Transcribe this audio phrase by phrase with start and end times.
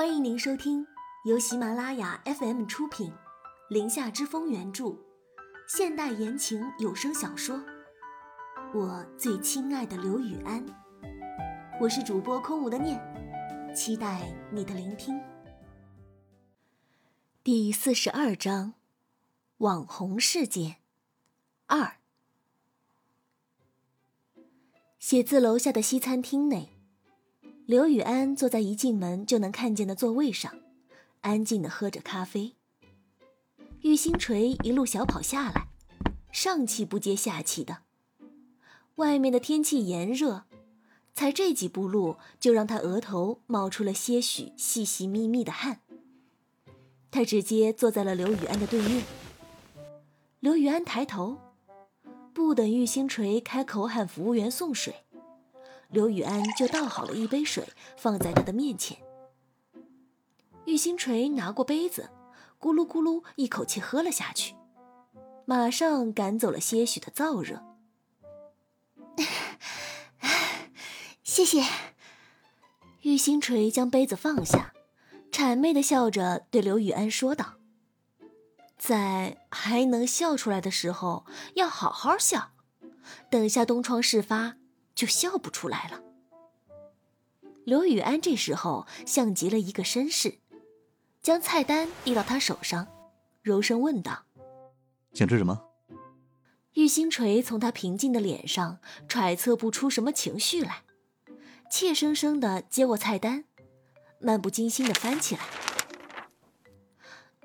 [0.00, 0.86] 欢迎您收听
[1.26, 3.12] 由喜马拉雅 FM 出品，
[3.68, 4.96] 《林下之风》原著，
[5.68, 7.58] 现代言情有声小说
[8.72, 10.66] 《我最亲爱的刘雨安》。
[11.78, 12.98] 我是主播空无的念，
[13.76, 15.20] 期待你的聆听。
[17.44, 18.72] 第四十二章：
[19.58, 20.76] 网红事件
[21.66, 21.96] 二。
[24.98, 26.79] 写字楼下的西餐厅内。
[27.70, 30.52] 刘雨安坐在一进门就能看见的座位上，
[31.20, 32.56] 安静的喝着咖啡。
[33.82, 35.68] 玉星锤一路小跑下来，
[36.32, 37.82] 上气不接下气的。
[38.96, 40.46] 外面的天气炎热，
[41.14, 45.80] 才这几步路就让他额头冒出了些许细细密密的汗。
[47.12, 49.04] 他直接坐在了刘雨安的对面。
[50.40, 51.38] 刘雨安抬头，
[52.34, 55.04] 不等玉星锤开口喊服务员送水。
[55.90, 58.98] 刘雨安就倒好了一杯水，放在他的面前。
[60.66, 62.10] 玉星锤拿过杯子，
[62.60, 64.54] 咕噜咕噜一口气喝了下去，
[65.44, 67.64] 马上赶走了些许的燥热。
[71.24, 71.64] 谢谢。
[73.02, 74.74] 玉星锤将杯子放下，
[75.32, 77.54] 谄媚的笑着对刘雨安说道
[78.78, 82.52] ：“在还能笑出来的时候，要好好笑，
[83.30, 84.56] 等下东窗事发。”
[84.94, 86.00] 就笑不出来了。
[87.64, 90.38] 刘雨安这时候像极了一个绅士，
[91.20, 92.88] 将菜单递到他手上，
[93.42, 94.24] 柔声问道
[95.12, 95.66] ：“想吃什么？”
[96.74, 100.82] 玉星锤从他平静的脸上揣测不出什么情绪来，
[101.70, 103.44] 怯生生的接过菜单，
[104.20, 105.42] 漫不经心的翻起来：“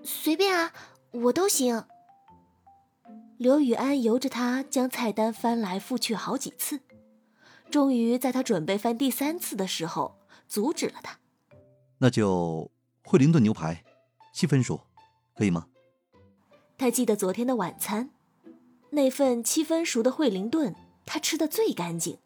[0.04, 0.72] 随便啊，
[1.12, 1.86] 我都行。”
[3.38, 6.80] 刘雨安由着他将菜单翻来覆去好几次。
[7.76, 10.16] 终于在他准备翻第三次的时候，
[10.48, 11.20] 阻止了他。
[11.98, 12.72] 那就
[13.04, 13.84] 惠灵顿牛排，
[14.34, 14.80] 七分熟，
[15.36, 15.68] 可以吗？
[16.78, 18.12] 他记得昨天的晚餐，
[18.92, 20.74] 那份七分熟的惠灵顿，
[21.06, 22.18] 他吃的最干净。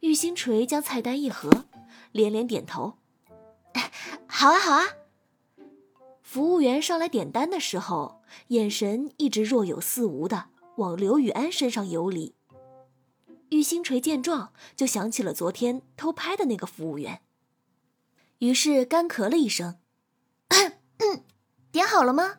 [0.00, 1.64] 玉星锤将菜单一合，
[2.12, 2.98] 连连点头
[4.28, 4.84] ：“好啊，好啊。”
[6.20, 12.34] 服务员上来点单的时候，眼神一直若有似无的往刘雨安身上游离。
[13.52, 17.20] 玉星锤见状，就想起了昨天偷拍的那个服务员，
[18.38, 19.76] 于是干咳了一声
[21.70, 22.38] ：“点好了吗，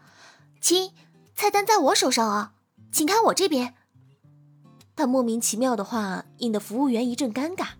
[0.59, 0.91] 亲？
[1.35, 2.55] 菜单在我手上啊，
[2.91, 3.75] 请看我这边。”
[4.97, 7.73] 他莫名其妙的话引得服务员一阵尴尬。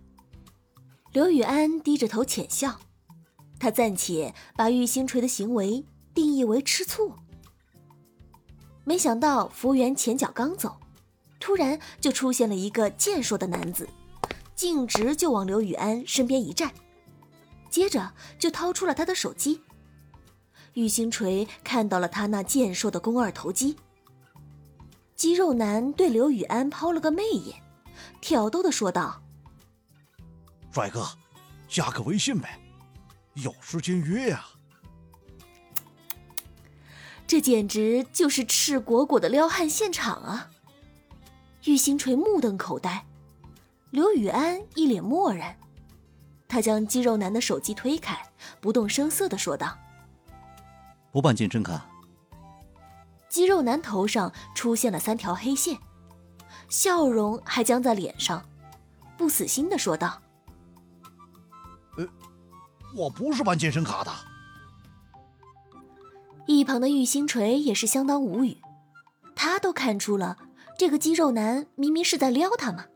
[1.10, 2.78] 刘雨安低着头浅笑，
[3.58, 5.84] 他暂且把玉星锤的行为
[6.14, 7.14] 定义为吃醋。
[8.84, 10.76] 没想到服务员前脚刚走。
[11.44, 13.86] 突然就出现了一个健硕的男子，
[14.54, 16.72] 径直就往刘雨安身边一站，
[17.68, 19.60] 接着就掏出了他的手机。
[20.72, 23.76] 玉星锤看到了他那健硕的肱二头肌。
[25.14, 27.62] 肌肉男对刘雨安抛了个媚眼，
[28.22, 29.22] 挑逗的说道
[30.72, 31.06] ：“帅哥，
[31.68, 32.58] 加个微信呗，
[33.34, 34.46] 有时间约呀。”
[37.28, 40.50] 这简直就是赤果果的撩汉现场啊！
[41.64, 43.06] 玉星锤目瞪口呆，
[43.90, 45.56] 刘雨安一脸漠然。
[46.46, 48.22] 他将肌肉男的手机推开，
[48.60, 49.74] 不动声色的说道
[51.10, 51.86] ：“不办健身卡。”
[53.30, 55.78] 肌肉男头上出现了三条黑线，
[56.68, 58.44] 笑容还僵在脸上，
[59.16, 60.20] 不死心的说道
[61.96, 62.06] ：“呃，
[62.94, 64.12] 我不是办健身卡的。”
[66.46, 68.58] 一旁的玉星锤也是相当无语，
[69.34, 70.36] 他都看出了。
[70.76, 72.86] 这个肌肉男明明是在撩他嘛！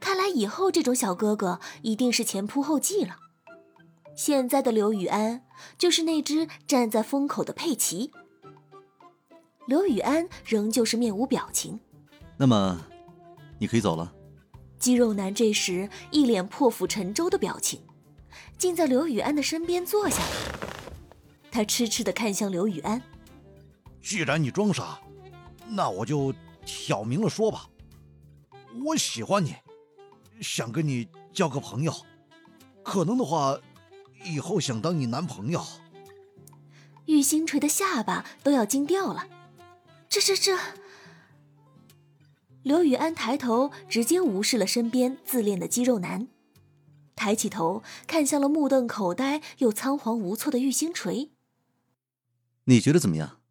[0.00, 3.16] 看来以后这种小哥哥一定是前仆后继了。
[4.14, 5.44] 现在的刘雨安
[5.78, 8.12] 就是那只站在风口的佩奇。
[9.66, 11.80] 刘雨安仍旧是面无表情。
[12.36, 12.78] 那么，
[13.58, 14.12] 你可以走了。
[14.78, 17.80] 肌肉男这时一脸破釜沉舟的表情，
[18.58, 20.30] 竟在刘雨安的身边坐下了。
[21.50, 23.00] 他痴痴的看向刘雨安。
[24.02, 25.00] 既然你装傻，
[25.66, 26.34] 那我就。
[26.64, 27.68] 挑明了说吧，
[28.84, 29.54] 我喜欢你，
[30.40, 31.94] 想跟你交个朋友，
[32.82, 33.58] 可能的话，
[34.24, 35.64] 以后想当你男朋友。
[37.06, 39.28] 玉星锤的下巴都要惊掉了，
[40.08, 40.58] 这这这！
[42.62, 46.28] 刘雨安抬头，直接无视了身边自恋的肌肉男，
[47.14, 51.30] 抬起头看向了目瞪口呆又仓皇无措的玉星锤。
[52.64, 53.42] 你觉得怎么样？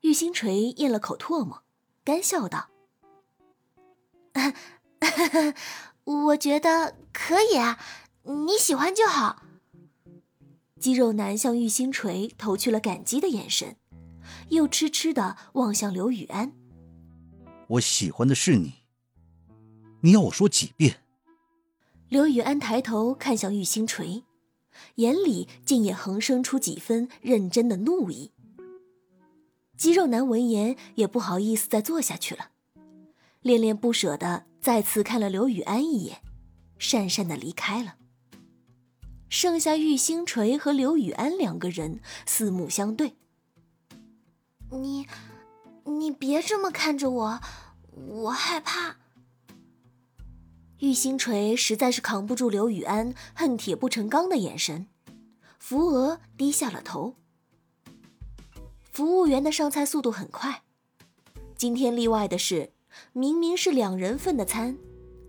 [0.00, 1.65] 玉星锤咽了口唾沫。
[2.06, 2.68] 干笑道
[6.04, 7.80] ：“我觉得可以啊，
[8.22, 9.42] 你喜欢就好。”
[10.78, 13.74] 肌肉男向玉星锤投去了感激的眼神，
[14.50, 16.52] 又痴痴的望向刘雨安。
[17.66, 18.74] 我喜欢的是你，
[20.02, 21.02] 你要我说几遍？
[22.08, 24.22] 刘雨安抬头看向玉星锤，
[24.94, 28.30] 眼里竟也横生出几分认真的怒意。
[29.76, 32.50] 肌肉男闻言也不好意思再坐下去了，
[33.42, 36.22] 恋恋不舍的再次看了刘雨安一眼，
[36.78, 37.96] 讪讪的离开了。
[39.28, 43.16] 剩下玉星锤和刘雨安两个人四目相对。
[44.70, 45.06] 你，
[45.84, 47.40] 你别这么看着我，
[47.92, 48.96] 我害怕。
[50.78, 54.86] 玉星锤实在是扛不住刘雨安恨铁不成钢的眼神，
[55.58, 57.14] 扶额低下了头。
[58.96, 60.62] 服务员的上菜速度很快，
[61.54, 62.72] 今天例外的是，
[63.12, 64.74] 明明是两人份的餐，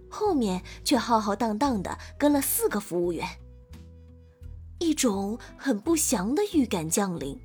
[0.10, 3.28] 后面却浩浩荡荡的跟了四个服务员。
[4.80, 7.38] 一种很不祥的预感降临。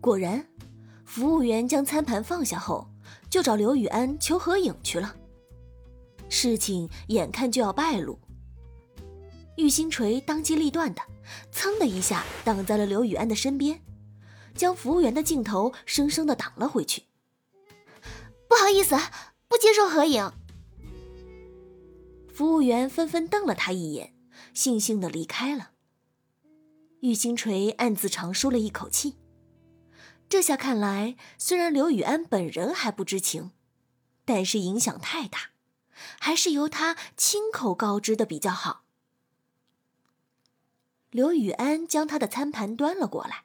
[0.00, 0.42] 果然，
[1.04, 2.88] 服务员将餐盘放下后，
[3.28, 5.14] 就找刘雨安求合影去了。
[6.30, 8.18] 事情眼看就要败露，
[9.58, 11.02] 玉星锤当机立断的，
[11.52, 13.78] 噌的一下挡在了刘雨安的身边，
[14.56, 17.04] 将服务员的镜头生生的挡了回去。
[18.48, 18.96] 不好意思，
[19.48, 20.32] 不接受合影。
[22.32, 24.14] 服务员纷纷瞪了他一眼，
[24.54, 25.70] 悻悻的离开了。
[27.00, 29.16] 玉星锤暗自长舒了一口气。
[30.28, 33.52] 这下看来，虽然刘雨安本人还不知情，
[34.24, 35.50] 但是影响太大，
[36.18, 38.82] 还是由他亲口告知的比较好。
[41.10, 43.44] 刘雨安将他的餐盘端了过来，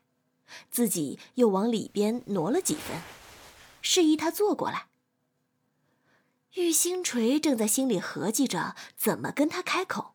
[0.69, 3.01] 自己又往里边挪了几分，
[3.81, 4.88] 示意他坐过来。
[6.56, 10.13] 玉星锤正在心里合计着怎么跟他开口。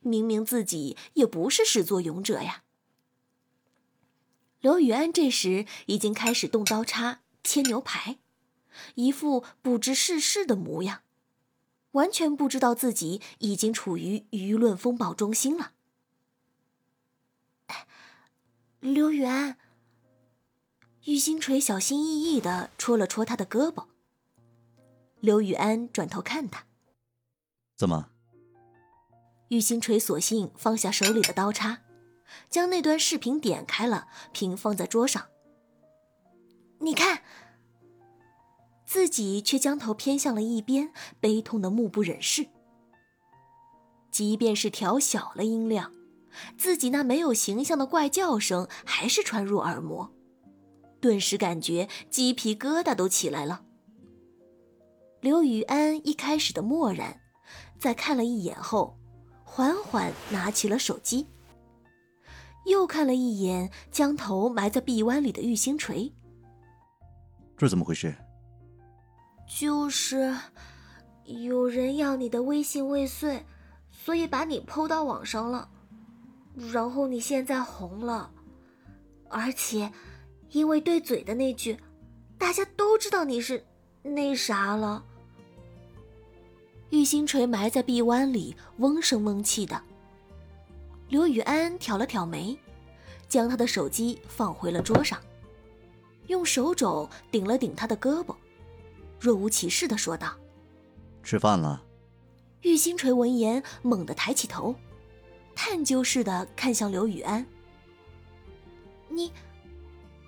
[0.00, 2.62] 明明自己也不是始作俑者呀。
[4.60, 8.18] 刘雨安这时已经开始动刀叉切牛排，
[8.94, 11.02] 一副不知世事的模样，
[11.92, 15.72] 完全不知道自己已经处于舆论风暴中心了。
[18.80, 19.56] 刘雨安，
[21.06, 23.86] 玉星锤小心翼翼的戳了戳他的胳膊。
[25.20, 26.66] 刘雨安转头看他，
[27.74, 28.10] 怎么？
[29.48, 31.82] 玉星锤索性放下手里的刀叉，
[32.50, 35.26] 将那段视频点开了，平放在桌上。
[36.80, 37.22] 你看，
[38.84, 42.48] 自己却将头偏向了一边，悲痛的目不忍视。
[44.10, 45.92] 即便是调小了音量，
[46.56, 50.12] 自己那没有形象的怪叫声还是传入耳膜，
[51.00, 53.64] 顿时感觉鸡皮疙瘩都起来了。
[55.20, 57.20] 刘雨安一开始的漠然，
[57.78, 58.96] 在看了一眼后。
[59.48, 61.28] 缓缓拿起了手机，
[62.66, 66.12] 又看了一眼将头埋在臂弯里的玉星锤。
[67.56, 68.14] 这怎么回事？
[69.48, 70.36] 就是
[71.24, 73.44] 有人要你的微信未遂，
[73.90, 75.70] 所以把你抛到网上了，
[76.56, 78.30] 然后你现在红了，
[79.28, 79.92] 而且
[80.50, 81.76] 因为对嘴的那句，
[82.38, 83.62] 大家都知道你是
[84.02, 85.04] 那啥了。
[86.90, 89.82] 玉星锤埋在臂弯里，嗡声嗡气的。
[91.08, 92.56] 刘雨安挑了挑眉，
[93.28, 95.20] 将他的手机放回了桌上，
[96.28, 98.34] 用手肘顶了顶他的胳膊，
[99.20, 100.32] 若无其事的说道
[101.22, 101.82] ：“吃饭了。”
[102.62, 104.74] 玉星锤闻言猛地抬起头，
[105.56, 107.44] 探究似的看向刘雨安
[109.08, 109.32] ：“你，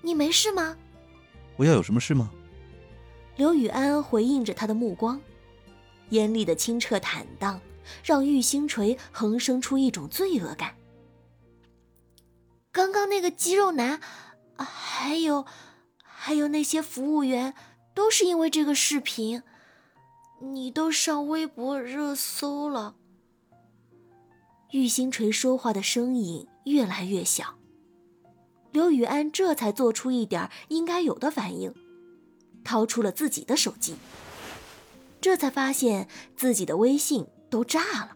[0.03, 0.77] 你没事吗
[1.57, 2.29] ？”“我要有什么事吗？”
[3.37, 5.21] 刘雨安回应着他的目光。
[6.11, 7.61] 眼里的清澈坦荡，
[8.03, 10.75] 让玉星锤横生出一种罪恶感。
[12.73, 14.01] 刚刚那个肌肉男，
[14.57, 15.45] 还有，
[16.03, 17.55] 还有那些服务员，
[17.95, 19.43] 都是因为这个视频，
[20.41, 22.97] 你都上微博热搜了。
[24.71, 27.55] 玉星锤说话的声音越来越小，
[28.71, 31.75] 刘雨安这才做出一点应该有的反应，
[32.63, 33.95] 掏出了自己的手机。
[35.23, 36.07] 这才发现
[36.37, 38.15] 自己的微信都炸了。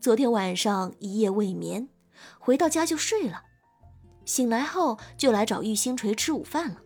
[0.00, 1.88] 昨天晚上一夜未眠，
[2.38, 3.42] 回到家就睡了，
[4.24, 6.80] 醒来后就来找玉星锤吃午饭了。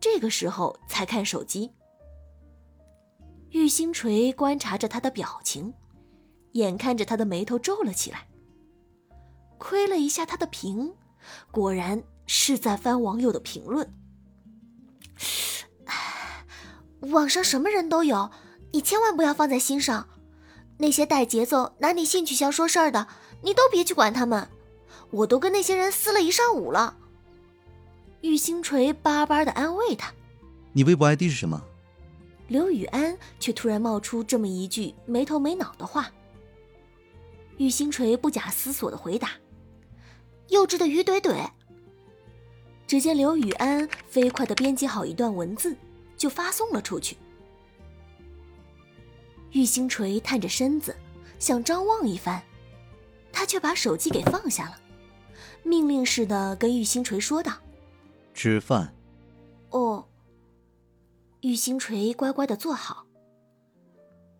[0.00, 1.72] 这个时候才看手机。
[3.50, 5.74] 玉星锤观察着他的表情，
[6.52, 8.26] 眼看着他的眉头皱了起来，
[9.58, 10.94] 窥了一下他的屏，
[11.50, 13.92] 果然是在翻网友的评论。
[17.00, 18.30] 网上什么人都有，
[18.72, 20.08] 你千万不要放在心上。
[20.78, 23.06] 那些带节奏、拿你性取向说事儿的，
[23.42, 24.48] 你都别去管他们，
[25.10, 26.96] 我都跟那些人撕了一上午了。
[28.20, 30.12] 玉星锤巴巴的安慰他
[30.72, 31.60] ：“你微博 ID 是什么？”
[32.48, 36.10] 刘雨安却突然冒出这么一句没头没脑的话。
[37.58, 39.30] 玉星锤不假思索的回答
[40.48, 41.48] ：“幼稚的鱼怼怼。”
[42.86, 45.76] 只见刘雨安飞快的编辑好一段文字，
[46.16, 47.16] 就发送了出去。
[49.52, 50.94] 玉星锤探着身子，
[51.38, 52.42] 想张望一番，
[53.32, 54.76] 他却把手机给放下了，
[55.62, 57.52] 命令似的跟玉星锤说道。
[58.34, 58.94] 吃饭。
[59.70, 60.08] 哦。
[61.40, 63.06] 玉星锤乖乖的坐好。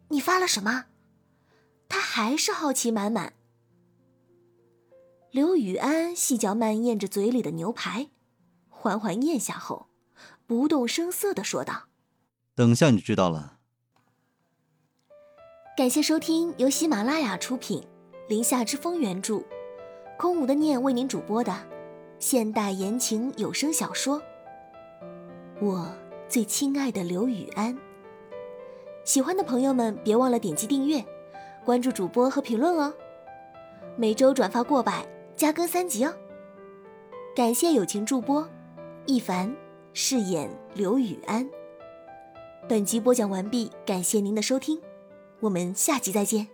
[0.08, 0.86] 你发了什么？
[1.92, 3.34] 他还是好奇满满。
[5.30, 8.08] 刘雨安细嚼慢咽着嘴里的牛排，
[8.70, 9.88] 缓缓咽下后，
[10.46, 11.88] 不动声色的说道
[12.56, 13.58] ：“等下你就知道了。”
[15.76, 17.82] 感谢收听由喜马拉雅出品，
[18.26, 19.42] 《林下之风》原著，
[20.18, 21.54] 空无的念为您主播的。
[22.18, 24.22] 现代言情有声小说，
[25.60, 25.94] 我
[26.26, 27.76] 最亲爱的刘雨安。
[29.04, 31.04] 喜欢的朋友们别忘了点击订阅、
[31.64, 32.92] 关注主播和评论哦。
[33.96, 36.14] 每周转发过百，加更三集哦。
[37.34, 38.48] 感谢友情助播
[39.06, 39.54] 一凡
[39.92, 41.48] 饰演刘雨安。
[42.68, 44.80] 本集播讲完毕，感谢您的收听，
[45.40, 46.51] 我们下集再见。